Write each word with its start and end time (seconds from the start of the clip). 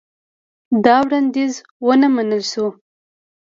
دا 0.85 0.95
وړاندیز 1.05 1.53
ونه 1.85 2.07
منل 2.15 2.43
شو. 2.51 2.67